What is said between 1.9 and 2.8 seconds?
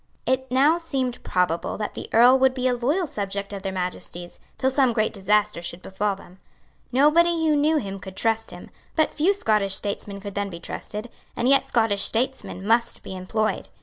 the Earl would be a